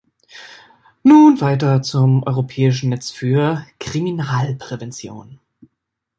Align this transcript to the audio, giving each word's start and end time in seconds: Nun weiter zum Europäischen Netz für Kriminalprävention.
Nun 1.03 1.41
weiter 1.41 1.83
zum 1.83 2.23
Europäischen 2.23 2.89
Netz 2.89 3.11
für 3.11 3.63
Kriminalprävention. 3.79 5.37